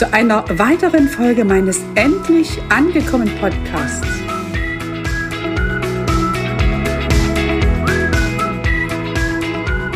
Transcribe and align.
zu 0.00 0.10
einer 0.14 0.46
weiteren 0.58 1.10
Folge 1.10 1.44
meines 1.44 1.78
Endlich 1.94 2.58
angekommen 2.70 3.30
Podcasts. 3.38 4.08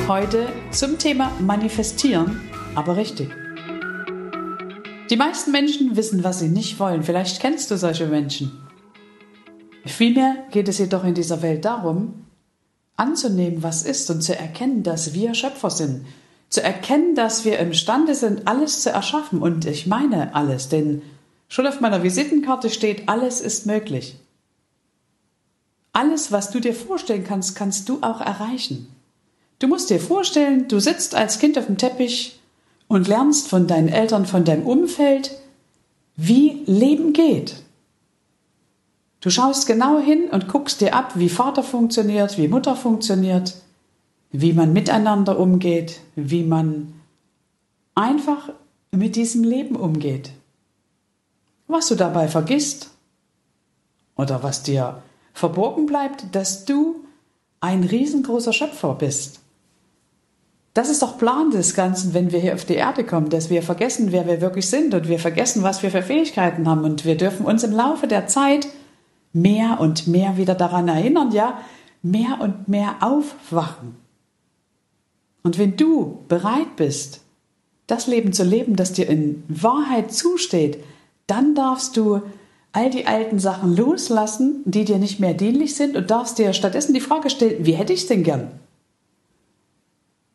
Heute 0.07 0.47
zum 0.73 0.99
Thema 0.99 1.33
Manifestieren, 1.41 2.39
aber 2.75 2.99
richtig. 2.99 3.31
Die 5.09 5.17
meisten 5.17 5.53
Menschen 5.53 5.97
wissen, 5.97 6.23
was 6.23 6.41
sie 6.41 6.49
nicht 6.49 6.79
wollen. 6.79 7.03
Vielleicht 7.03 7.41
kennst 7.41 7.71
du 7.71 7.79
solche 7.79 8.07
Menschen. 8.07 8.53
Vielmehr 9.87 10.37
geht 10.51 10.69
es 10.69 10.77
jedoch 10.77 11.05
in 11.05 11.15
dieser 11.15 11.41
Welt 11.41 11.65
darum, 11.65 12.27
anzunehmen, 12.97 13.63
was 13.63 13.85
ist 13.85 14.11
und 14.11 14.21
zu 14.21 14.39
erkennen, 14.39 14.83
dass 14.83 15.15
wir 15.15 15.33
Schöpfer 15.33 15.71
sind. 15.71 16.05
Zu 16.49 16.63
erkennen, 16.63 17.15
dass 17.15 17.45
wir 17.45 17.59
imstande 17.59 18.15
sind, 18.15 18.47
alles 18.47 18.83
zu 18.83 18.91
erschaffen. 18.91 19.41
Und 19.41 19.67
ich 19.67 19.87
meine 19.87 20.35
alles, 20.35 20.69
denn 20.69 21.03
schon 21.49 21.67
auf 21.67 21.81
meiner 21.81 22.03
Visitenkarte 22.03 22.71
steht, 22.71 23.09
alles 23.09 23.41
ist 23.41 23.67
möglich. 23.67 24.17
Alles, 25.93 26.33
was 26.33 26.51
du 26.51 26.61
dir 26.61 26.75
vorstellen 26.75 27.25
kannst, 27.25 27.55
kannst 27.55 27.89
du 27.89 27.99
auch 28.03 28.21
erreichen. 28.21 28.89
Du 29.61 29.69
musst 29.69 29.91
dir 29.91 30.01
vorstellen, 30.01 30.67
du 30.69 30.81
sitzt 30.81 31.15
als 31.15 31.39
Kind 31.39 31.57
auf 31.57 31.67
dem 31.67 31.79
Teppich 31.79 32.41
und 32.89 33.09
lernst 33.09 33.49
von 33.49 33.67
deinen 33.67 33.89
Eltern, 33.89 34.27
von 34.27 34.45
deinem 34.45 34.67
Umfeld, 34.67 35.31
wie 36.17 36.63
Leben 36.67 37.13
geht. 37.13 37.57
Du 39.21 39.31
schaust 39.31 39.67
genau 39.67 39.99
hin 39.99 40.25
und 40.31 40.49
guckst 40.49 40.81
dir 40.81 40.95
ab, 40.95 41.13
wie 41.15 41.31
Vater 41.31 41.63
funktioniert, 41.63 42.37
wie 42.37 42.49
Mutter 42.49 42.77
funktioniert, 42.77 43.55
wie 44.37 44.53
man 44.53 44.73
miteinander 44.73 45.39
umgeht, 45.39 46.01
wie 46.17 46.43
man 46.43 46.93
einfach 47.95 48.49
mit 48.91 49.15
diesem 49.15 49.45
Leben 49.45 49.77
umgeht. 49.77 50.33
Was 51.69 51.87
du 51.87 51.95
dabei 51.95 52.27
vergisst 52.27 52.91
oder 54.17 54.43
was 54.43 54.65
dir 54.65 55.03
verborgen 55.35 55.87
bleibt, 55.87 56.35
dass 56.35 56.65
du 56.65 57.05
ein 57.61 57.85
riesengroßer 57.85 58.53
Schöpfer 58.53 58.97
bist. 58.97 59.39
Das 60.75 60.89
ist 60.89 61.03
doch 61.03 61.17
Plan 61.17 61.53
des 61.53 61.75
Ganzen, 61.75 62.13
wenn 62.13 62.33
wir 62.33 62.41
hier 62.41 62.55
auf 62.55 62.65
die 62.65 62.75
Erde 62.75 63.05
kommen, 63.05 63.29
dass 63.29 63.51
wir 63.51 63.63
vergessen, 63.63 64.11
wer 64.11 64.27
wir 64.27 64.41
wirklich 64.41 64.69
sind 64.69 64.95
und 64.95 65.07
wir 65.07 65.21
vergessen, 65.21 65.63
was 65.63 65.85
wir 65.85 65.93
für 65.93 66.03
Fähigkeiten 66.03 66.69
haben 66.69 66.83
und 66.83 67.05
wir 67.05 67.17
dürfen 67.17 67.47
uns 67.47 67.63
im 67.63 67.73
Laufe 67.73 68.09
der 68.09 68.27
Zeit 68.27 68.67
mehr 69.33 69.79
und 69.79 70.09
mehr 70.09 70.37
wieder 70.37 70.57
daran 70.57 70.89
erinnern, 70.89 71.31
ja, 71.31 71.61
mehr 72.03 72.41
und 72.41 72.67
mehr 72.67 72.97
aufwachen. 72.99 74.04
Und 75.45 75.59
wenn 75.59 75.77
du 75.77 76.25
bereit 76.27 76.75
bist, 76.77 77.21
das 77.87 78.07
Leben 78.07 78.33
zu 78.33 78.43
leben, 78.43 78.77
das 78.77 78.95
dir 78.95 79.09
in 79.09 79.45
Wahrheit 79.49 80.11
zusteht, 80.11 80.79
dann 81.27 81.55
darfst 81.55 81.97
du 81.97 82.23
all 82.73 82.91
die 82.91 83.07
alten 83.07 83.39
Sachen 83.39 83.77
loslassen, 83.77 84.63
die 84.65 84.85
dir 84.85 84.99
nicht 84.99 85.21
mehr 85.21 85.35
dienlich 85.35 85.77
sind 85.77 85.97
und 85.97 86.11
darfst 86.11 86.39
dir 86.39 86.55
stattdessen 86.55 86.95
die 86.95 87.01
Frage 87.01 87.31
stellen, 87.31 87.65
wie 87.65 87.75
hätte 87.75 87.93
ich 87.93 88.01
es 88.01 88.07
denn 88.09 88.25
gern? 88.25 88.51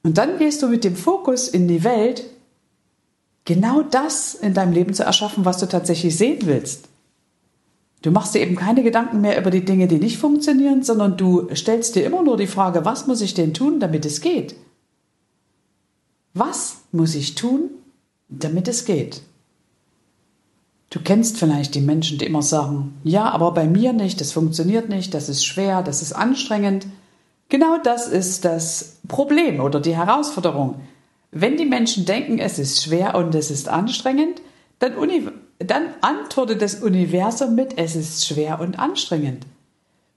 Und 0.03 0.17
dann 0.17 0.37
gehst 0.37 0.61
du 0.61 0.67
mit 0.67 0.83
dem 0.83 0.95
Fokus 0.95 1.49
in 1.49 1.67
die 1.67 1.83
Welt, 1.83 2.23
genau 3.45 3.81
das 3.81 4.35
in 4.35 4.53
deinem 4.53 4.73
Leben 4.73 4.93
zu 4.93 5.03
erschaffen, 5.03 5.43
was 5.43 5.57
du 5.57 5.65
tatsächlich 5.65 6.15
sehen 6.15 6.39
willst. 6.43 6.87
Du 8.03 8.11
machst 8.11 8.35
dir 8.35 8.41
eben 8.41 8.55
keine 8.55 8.83
Gedanken 8.83 9.19
mehr 9.19 9.37
über 9.37 9.49
die 9.49 9.65
Dinge, 9.65 9.87
die 9.87 9.97
nicht 9.97 10.17
funktionieren, 10.17 10.83
sondern 10.83 11.17
du 11.17 11.49
stellst 11.53 11.95
dir 11.95 12.05
immer 12.05 12.23
nur 12.23 12.37
die 12.37 12.47
Frage, 12.47 12.85
was 12.85 13.07
muss 13.07 13.21
ich 13.21 13.33
denn 13.33 13.53
tun, 13.53 13.79
damit 13.79 14.05
es 14.05 14.21
geht? 14.21 14.55
Was 16.39 16.83
muss 16.93 17.15
ich 17.15 17.35
tun, 17.35 17.69
damit 18.29 18.69
es 18.69 18.85
geht? 18.85 19.23
Du 20.89 21.01
kennst 21.01 21.37
vielleicht 21.37 21.75
die 21.75 21.81
Menschen, 21.81 22.17
die 22.17 22.25
immer 22.25 22.41
sagen, 22.41 22.97
ja, 23.03 23.29
aber 23.29 23.51
bei 23.51 23.67
mir 23.67 23.91
nicht, 23.91 24.21
das 24.21 24.31
funktioniert 24.31 24.87
nicht, 24.87 25.13
das 25.13 25.27
ist 25.27 25.45
schwer, 25.45 25.83
das 25.83 26.01
ist 26.01 26.13
anstrengend. 26.13 26.87
Genau 27.49 27.77
das 27.83 28.07
ist 28.07 28.45
das 28.45 28.99
Problem 29.09 29.59
oder 29.59 29.81
die 29.81 29.97
Herausforderung. 29.97 30.75
Wenn 31.31 31.57
die 31.57 31.65
Menschen 31.65 32.05
denken, 32.05 32.39
es 32.39 32.57
ist 32.57 32.83
schwer 32.83 33.15
und 33.15 33.35
es 33.35 33.51
ist 33.51 33.67
anstrengend, 33.67 34.41
dann, 34.79 34.93
dann 35.57 35.83
antwortet 35.99 36.61
das 36.61 36.75
Universum 36.75 37.55
mit, 37.55 37.77
es 37.77 37.97
ist 37.97 38.25
schwer 38.25 38.61
und 38.61 38.79
anstrengend. 38.79 39.45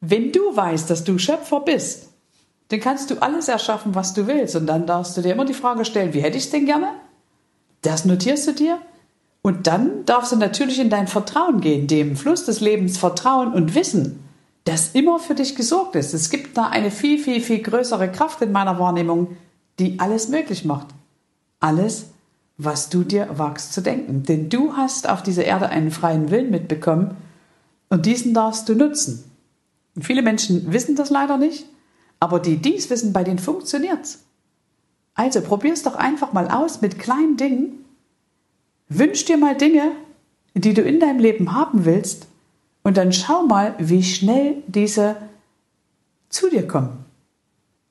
Wenn 0.01 0.31
du 0.31 0.55
weißt, 0.55 0.89
dass 0.89 1.03
du 1.03 1.19
Schöpfer 1.19 1.59
bist, 1.63 2.12
dann 2.69 2.81
kannst 2.81 3.11
du 3.11 3.21
alles 3.21 3.49
erschaffen, 3.49 3.95
was 3.95 4.15
du 4.15 4.27
willst. 4.27 4.57
Und 4.57 4.67
dann 4.67 4.87
darfst 4.87 5.17
du 5.17 5.23
dir 5.23 5.33
immer 5.33 5.45
die 5.45 5.55
Frage 5.55 5.85
stellen, 5.85 6.15
wie 6.15 6.21
hätte 6.21 6.39
ich 6.39 6.45
es 6.45 6.51
denn 6.51 6.67
gerne? 6.67 6.89
Das 7.83 8.05
notierst 8.05 8.49
du 8.49 8.53
dir. 8.53 8.79
Und 9.43 9.67
dann 9.67 10.05
darfst 10.05 10.33
du 10.33 10.37
natürlich 10.37 10.79
in 10.79 10.89
dein 10.89 11.09
Vertrauen 11.09 11.61
gehen, 11.61 11.89
dem 11.89 12.17
Fluss 12.17 12.45
des 12.45 12.61
Lebens 12.61 12.97
vertrauen 12.97 13.53
und 13.53 13.75
wissen, 13.75 14.21
dass 14.65 14.91
immer 14.93 15.19
für 15.19 15.35
dich 15.35 15.57
gesorgt 15.57 15.97
ist. 15.97 16.15
Es 16.15 16.31
gibt 16.31 16.57
da 16.57 16.69
eine 16.69 16.93
viel, 16.93 17.19
viel, 17.19 17.41
viel 17.41 17.61
größere 17.61 18.11
Kraft 18.11 18.41
in 18.43 18.53
meiner 18.53 18.79
Wahrnehmung, 18.79 19.37
die 19.81 19.99
alles 19.99 20.29
möglich 20.29 20.65
macht. 20.65 20.89
Alles, 21.59 22.07
was 22.57 22.89
du 22.89 23.03
dir 23.03 23.29
wagst 23.33 23.73
zu 23.73 23.81
denken. 23.81 24.23
Denn 24.23 24.49
du 24.49 24.77
hast 24.77 25.09
auf 25.09 25.23
dieser 25.23 25.45
Erde 25.45 25.69
einen 25.69 25.91
freien 25.91 26.31
Willen 26.31 26.51
mitbekommen 26.51 27.17
und 27.89 28.07
diesen 28.07 28.35
darfst 28.35 28.69
du 28.69 28.75
nutzen. 28.75 29.25
Und 29.97 30.05
viele 30.05 30.23
Menschen 30.23 30.73
wissen 30.73 30.97
das 30.97 31.11
leider 31.11 31.37
nicht, 31.37 31.67
aber 32.23 32.39
die 32.39 32.59
dies 32.59 32.89
wissen, 32.89 33.13
bei 33.13 33.25
denen 33.25 33.41
funktioniert's. 33.41 34.21
Also 35.15 35.41
probier's 35.41 35.83
doch 35.83 35.97
einfach 35.97 36.33
mal 36.33 36.49
aus 36.49 36.81
mit 36.81 37.01
kleinen 37.01 37.37
Dingen. 37.37 37.85
Wünsch 38.89 39.25
dir 39.25 39.37
mal 39.37 39.57
Dinge, 39.57 39.91
die 40.55 40.73
du 40.73 40.83
in 40.83 41.01
deinem 41.01 41.19
Leben 41.19 41.53
haben 41.53 41.85
willst 41.85 42.29
und 42.85 42.97
dann 42.97 43.13
schau 43.13 43.43
mal, 43.43 43.75
wie 43.81 44.05
schnell 44.05 44.63
diese 44.69 45.17
zu 46.29 46.49
dir 46.49 46.69
kommen. 46.69 47.05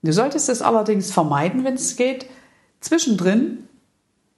Du 0.01 0.13
solltest 0.13 0.47
es 0.47 0.61
allerdings 0.61 1.11
vermeiden, 1.11 1.65
wenn 1.65 1.73
es 1.73 1.97
geht, 1.97 2.25
zwischendrin 2.79 3.67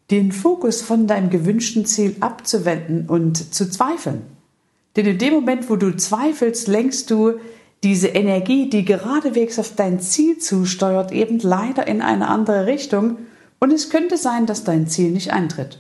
den 0.10 0.32
Fokus 0.32 0.82
von 0.82 1.06
deinem 1.06 1.30
gewünschten 1.30 1.86
Ziel 1.86 2.16
abzuwenden 2.20 3.08
und 3.08 3.54
zu 3.54 3.70
zweifeln. 3.70 4.24
Denn 4.96 5.06
in 5.06 5.20
dem 5.20 5.36
Moment, 5.36 5.70
wo 5.70 5.76
du 5.76 5.96
zweifelst, 5.96 6.68
lenkst 6.68 7.12
du 7.12 7.40
diese 7.84 8.08
Energie, 8.08 8.70
die 8.70 8.86
geradewegs 8.86 9.60
auf 9.60 9.76
dein 9.76 10.00
Ziel 10.00 10.38
zusteuert, 10.38 11.12
eben 11.12 11.40
leider 11.40 11.86
in 11.86 12.02
eine 12.02 12.30
andere 12.30 12.66
Richtung 12.66 13.18
und 13.60 13.72
es 13.72 13.90
könnte 13.90 14.18
sein, 14.18 14.46
dass 14.46 14.64
dein 14.64 14.88
Ziel 14.88 15.12
nicht 15.12 15.32
eintritt. 15.32 15.80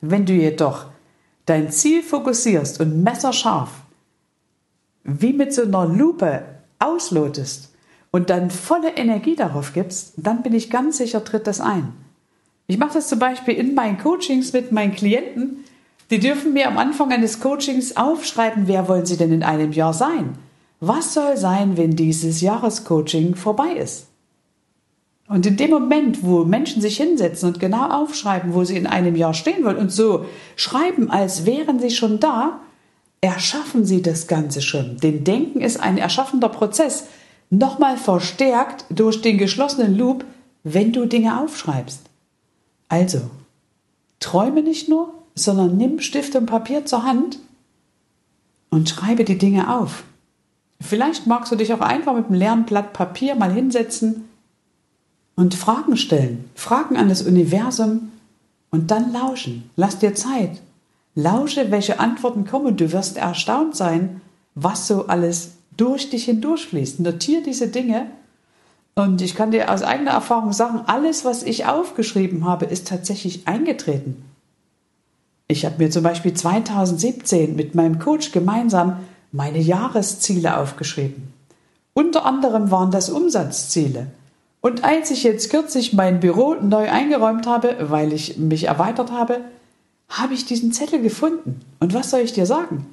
Wenn 0.00 0.24
du 0.24 0.32
jedoch 0.32 0.86
dein 1.46 1.70
Ziel 1.70 2.02
fokussierst 2.02 2.80
und 2.80 3.02
messerscharf, 3.02 3.70
wie 5.04 5.32
mit 5.32 5.52
so 5.52 5.62
einer 5.62 5.86
Lupe 5.86 6.42
auslotest 6.78 7.74
und 8.10 8.30
dann 8.30 8.50
volle 8.50 8.96
Energie 8.96 9.36
darauf 9.36 9.72
gibst, 9.72 10.14
dann 10.16 10.42
bin 10.42 10.54
ich 10.54 10.70
ganz 10.70 10.98
sicher, 10.98 11.24
tritt 11.24 11.46
das 11.46 11.60
ein. 11.60 11.92
Ich 12.66 12.78
mache 12.78 12.94
das 12.94 13.08
zum 13.08 13.18
Beispiel 13.18 13.54
in 13.54 13.74
meinen 13.74 13.98
Coachings 13.98 14.52
mit 14.52 14.72
meinen 14.72 14.94
Klienten. 14.94 15.64
Die 16.10 16.18
dürfen 16.18 16.52
mir 16.52 16.68
am 16.68 16.78
Anfang 16.78 17.12
eines 17.12 17.40
Coachings 17.40 17.96
aufschreiben, 17.96 18.68
wer 18.68 18.88
wollen 18.88 19.06
sie 19.06 19.16
denn 19.16 19.32
in 19.32 19.42
einem 19.42 19.72
Jahr 19.72 19.92
sein? 19.92 20.38
Was 20.84 21.14
soll 21.14 21.36
sein, 21.36 21.76
wenn 21.76 21.94
dieses 21.94 22.40
Jahrescoaching 22.40 23.36
vorbei 23.36 23.74
ist? 23.74 24.08
Und 25.28 25.46
in 25.46 25.56
dem 25.56 25.70
Moment, 25.70 26.24
wo 26.24 26.44
Menschen 26.44 26.82
sich 26.82 26.96
hinsetzen 26.96 27.50
und 27.50 27.60
genau 27.60 27.88
aufschreiben, 27.88 28.52
wo 28.52 28.64
sie 28.64 28.76
in 28.76 28.88
einem 28.88 29.14
Jahr 29.14 29.32
stehen 29.32 29.64
wollen 29.64 29.76
und 29.76 29.92
so 29.92 30.24
schreiben, 30.56 31.08
als 31.08 31.46
wären 31.46 31.78
sie 31.78 31.90
schon 31.90 32.18
da, 32.18 32.58
erschaffen 33.20 33.84
sie 33.84 34.02
das 34.02 34.26
Ganze 34.26 34.60
schon. 34.60 34.96
Denn 34.96 35.22
Denken 35.22 35.60
ist 35.60 35.78
ein 35.78 35.98
erschaffender 35.98 36.48
Prozess, 36.48 37.06
nochmal 37.48 37.96
verstärkt 37.96 38.84
durch 38.90 39.22
den 39.22 39.38
geschlossenen 39.38 39.96
Loop, 39.96 40.24
wenn 40.64 40.92
du 40.92 41.06
Dinge 41.06 41.40
aufschreibst. 41.40 42.00
Also, 42.88 43.20
träume 44.18 44.64
nicht 44.64 44.88
nur, 44.88 45.14
sondern 45.36 45.76
nimm 45.76 46.00
Stift 46.00 46.34
und 46.34 46.46
Papier 46.46 46.86
zur 46.86 47.04
Hand 47.04 47.38
und 48.70 48.88
schreibe 48.88 49.22
die 49.22 49.38
Dinge 49.38 49.72
auf. 49.78 50.02
Vielleicht 50.82 51.26
magst 51.26 51.52
du 51.52 51.56
dich 51.56 51.72
auch 51.72 51.80
einfach 51.80 52.14
mit 52.14 52.26
einem 52.26 52.34
leeren 52.34 52.64
Blatt 52.64 52.92
Papier 52.92 53.34
mal 53.34 53.52
hinsetzen 53.52 54.28
und 55.36 55.54
Fragen 55.54 55.96
stellen, 55.96 56.50
Fragen 56.54 56.96
an 56.96 57.08
das 57.08 57.22
Universum 57.22 58.10
und 58.70 58.90
dann 58.90 59.12
lauschen. 59.12 59.70
Lass 59.76 59.98
dir 59.98 60.14
Zeit. 60.14 60.60
Lausche, 61.14 61.70
welche 61.70 62.00
Antworten 62.00 62.46
kommen. 62.46 62.76
Du 62.76 62.90
wirst 62.92 63.16
erstaunt 63.16 63.76
sein, 63.76 64.20
was 64.54 64.88
so 64.88 65.06
alles 65.06 65.52
durch 65.76 66.10
dich 66.10 66.24
hindurchfließt. 66.24 67.00
Notiere 67.00 67.42
diese 67.42 67.68
Dinge. 67.68 68.06
Und 68.94 69.22
ich 69.22 69.34
kann 69.34 69.50
dir 69.50 69.70
aus 69.70 69.82
eigener 69.82 70.10
Erfahrung 70.12 70.52
sagen, 70.52 70.82
alles, 70.86 71.24
was 71.24 71.42
ich 71.42 71.66
aufgeschrieben 71.66 72.44
habe, 72.44 72.66
ist 72.66 72.88
tatsächlich 72.88 73.46
eingetreten. 73.46 74.22
Ich 75.48 75.64
habe 75.64 75.76
mir 75.78 75.90
zum 75.90 76.02
Beispiel 76.02 76.34
2017 76.34 77.56
mit 77.56 77.74
meinem 77.74 77.98
Coach 77.98 78.32
gemeinsam 78.32 78.98
meine 79.32 79.58
Jahresziele 79.58 80.56
aufgeschrieben. 80.58 81.32
Unter 81.94 82.24
anderem 82.24 82.70
waren 82.70 82.90
das 82.90 83.10
Umsatzziele. 83.10 84.06
Und 84.60 84.84
als 84.84 85.10
ich 85.10 85.24
jetzt 85.24 85.50
kürzlich 85.50 85.92
mein 85.92 86.20
Büro 86.20 86.54
neu 86.54 86.88
eingeräumt 86.88 87.46
habe, 87.46 87.76
weil 87.90 88.12
ich 88.12 88.36
mich 88.36 88.64
erweitert 88.64 89.10
habe, 89.10 89.40
habe 90.08 90.34
ich 90.34 90.44
diesen 90.44 90.72
Zettel 90.72 91.02
gefunden. 91.02 91.60
Und 91.80 91.94
was 91.94 92.10
soll 92.10 92.20
ich 92.20 92.32
dir 92.32 92.46
sagen? 92.46 92.86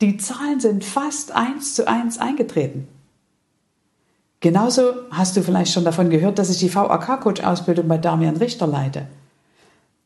Die 0.00 0.18
Zahlen 0.18 0.60
sind 0.60 0.84
fast 0.84 1.32
eins 1.32 1.74
zu 1.74 1.88
eins 1.88 2.18
eingetreten. 2.18 2.86
Genauso 4.40 4.92
hast 5.10 5.36
du 5.36 5.42
vielleicht 5.42 5.72
schon 5.72 5.84
davon 5.84 6.10
gehört, 6.10 6.38
dass 6.38 6.50
ich 6.50 6.58
die 6.58 6.72
VAK-Coach-Ausbildung 6.72 7.88
bei 7.88 7.96
Damian 7.96 8.36
Richter 8.36 8.66
leite. 8.66 9.06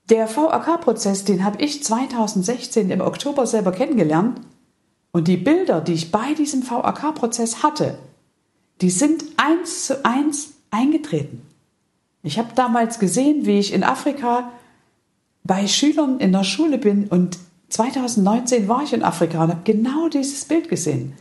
Der 0.08 0.28
VAK-Prozess, 0.34 1.24
den 1.24 1.44
habe 1.44 1.62
ich 1.62 1.82
2016 1.82 2.90
im 2.90 3.00
Oktober 3.00 3.46
selber 3.46 3.72
kennengelernt. 3.72 4.40
Und 5.12 5.28
die 5.28 5.36
Bilder, 5.36 5.80
die 5.80 5.94
ich 5.94 6.10
bei 6.10 6.34
diesem 6.34 6.68
VAK-Prozess 6.68 7.62
hatte, 7.62 7.98
die 8.80 8.90
sind 8.90 9.24
eins 9.36 9.86
zu 9.86 10.04
eins 10.04 10.52
eingetreten. 10.70 11.42
Ich 12.22 12.38
habe 12.38 12.50
damals 12.54 12.98
gesehen, 12.98 13.46
wie 13.46 13.58
ich 13.58 13.72
in 13.72 13.82
Afrika 13.82 14.52
bei 15.42 15.66
Schülern 15.66 16.20
in 16.20 16.32
der 16.32 16.44
Schule 16.44 16.78
bin 16.78 17.08
und 17.08 17.38
2019 17.70 18.68
war 18.68 18.82
ich 18.82 18.92
in 18.92 19.02
Afrika 19.02 19.44
und 19.44 19.50
habe 19.50 19.60
genau 19.64 20.08
dieses 20.08 20.44
Bild 20.44 20.68
gesehen. 20.68 21.14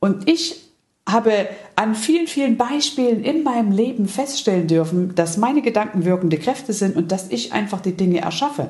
Und 0.00 0.28
ich 0.28 0.68
habe 1.08 1.48
an 1.76 1.94
vielen, 1.94 2.26
vielen 2.26 2.56
Beispielen 2.56 3.24
in 3.24 3.42
meinem 3.42 3.72
Leben 3.72 4.06
feststellen 4.08 4.68
dürfen, 4.68 5.14
dass 5.14 5.36
meine 5.36 5.62
Gedanken 5.62 6.04
wirkende 6.04 6.38
Kräfte 6.38 6.72
sind 6.72 6.96
und 6.96 7.12
dass 7.12 7.30
ich 7.30 7.52
einfach 7.52 7.80
die 7.80 7.96
Dinge 7.96 8.20
erschaffe. 8.20 8.68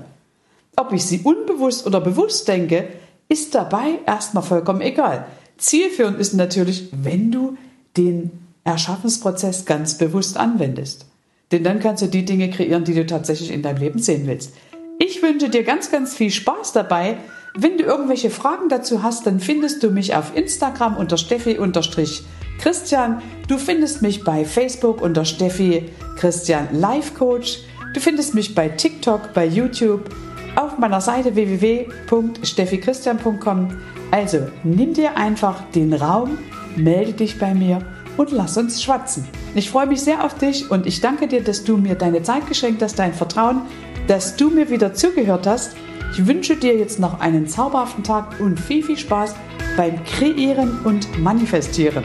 Ob 0.77 0.93
ich 0.93 1.05
sie 1.05 1.21
unbewusst 1.21 1.87
oder 1.87 2.01
bewusst 2.01 2.49
denke, 2.49 2.89
ist 3.33 3.55
dabei 3.55 3.99
erstmal 4.07 4.45
vollkommen 4.45 4.83
egal. 4.83 5.25
Zielführend 5.57 6.21
ist 6.21 6.35
natürlich, 6.35 6.91
wenn 6.93 7.33
du 7.33 7.57
den 7.97 8.31
Erschaffensprozess 8.65 9.65
ganz 9.65 9.97
bewusst 9.97 10.37
anwendest. 10.37 11.07
Denn 11.51 11.65
dann 11.65 11.81
kannst 11.81 12.03
du 12.03 12.09
die 12.09 12.27
Dinge 12.27 12.51
kreieren, 12.51 12.85
die 12.85 12.93
du 12.93 13.07
tatsächlich 13.07 13.51
in 13.51 13.63
deinem 13.63 13.79
Leben 13.79 13.99
sehen 13.99 14.27
willst. 14.27 14.53
Ich 14.99 15.23
wünsche 15.23 15.49
dir 15.49 15.65
ganz, 15.65 15.91
ganz 15.91 16.15
viel 16.15 16.31
Spaß 16.31 16.75
dabei. 16.75 17.17
Wenn 17.55 17.79
du 17.79 17.85
irgendwelche 17.85 18.29
Fragen 18.29 18.69
dazu 18.69 19.03
hast, 19.03 19.27
dann 19.27 19.41
findest 19.41 19.83
du 19.83 19.91
mich 19.91 20.15
auf 20.15 20.37
Instagram 20.37 20.99
unter 20.99 21.17
Steffi-Christian. 21.17 23.23
Du 23.49 23.57
findest 23.57 24.03
mich 24.03 24.25
bei 24.25 24.45
Facebook 24.45 25.01
unter 25.01 25.25
Steffi 25.25 25.89
Christian 26.19 26.69
Life 26.73 27.15
Coach. 27.15 27.61
Du 27.95 28.01
findest 28.01 28.35
mich 28.35 28.55
bei 28.55 28.69
TikTok, 28.69 29.33
bei 29.33 29.47
YouTube, 29.47 30.11
auf 30.57 30.79
meiner 30.79 31.01
Seite 31.01 31.35
www.steffichristian.com. 31.35 33.69
Also 34.11 34.39
nimm 34.63 34.95
dir 34.95 35.17
einfach 35.17 35.63
den 35.75 35.95
Raum, 35.95 36.39
melde 36.77 37.15
dich 37.15 37.39
bei 37.39 37.55
mir 37.55 37.81
und 38.17 38.31
lass 38.31 38.57
uns 38.57 38.83
schwatzen. 38.83 39.27
Ich 39.55 39.71
freue 39.71 39.87
mich 39.87 40.03
sehr 40.03 40.25
auf 40.25 40.35
dich 40.35 40.71
und 40.71 40.87
ich 40.87 41.01
danke 41.01 41.29
dir, 41.29 41.43
dass 41.43 41.65
du 41.65 41.77
mir 41.77 41.95
deine 41.95 42.23
Zeit 42.23 42.47
geschenkt 42.47 42.83
hast, 42.83 42.99
dein 42.99 43.15
Vertrauen, 43.15 43.63
dass 44.07 44.37
du 44.37 44.51
mir 44.51 44.71
wieder 44.71 44.95
zugehört 44.95 45.47
hast. 45.47 45.77
Ich 46.13 46.27
wünsche 46.27 46.57
dir 46.57 46.77
jetzt 46.77 47.01
noch 47.01 47.21
einen 47.21 47.47
zauberhaften 47.47 48.05
Tag 48.05 48.39
und 48.41 48.61
viel, 48.61 48.83
viel 48.83 48.99
Spaß 48.99 49.35
beim 49.77 50.03
Kreieren 50.05 50.81
und 50.85 51.19
Manifestieren. 51.19 52.05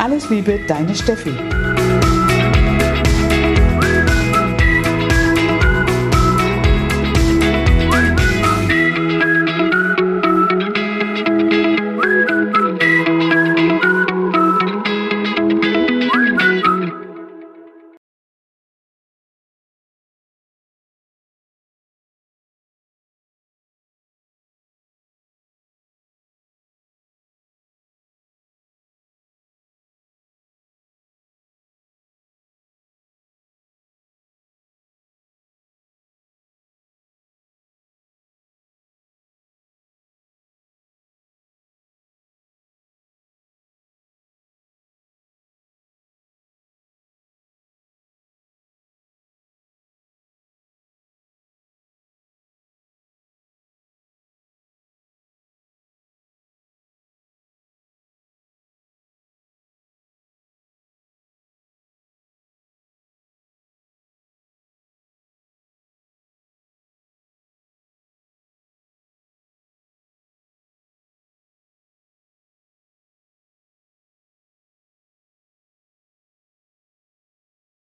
Alles 0.00 0.30
Liebe, 0.30 0.60
deine 0.68 0.94
Steffi. 0.94 1.32